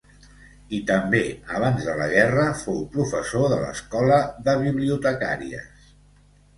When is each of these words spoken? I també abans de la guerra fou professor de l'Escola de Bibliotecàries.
I 0.77 0.79
també 0.87 1.21
abans 1.57 1.85
de 1.91 1.95
la 2.01 2.09
guerra 2.15 2.47
fou 2.63 2.81
professor 2.97 3.47
de 3.55 3.63
l'Escola 3.67 4.21
de 4.51 4.59
Bibliotecàries. 4.69 5.91